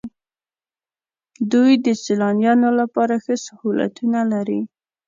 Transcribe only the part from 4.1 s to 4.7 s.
لري.